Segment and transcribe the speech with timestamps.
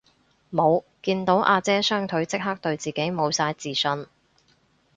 [0.49, 4.07] 無，見到阿姐雙腿即刻對自己無晒自信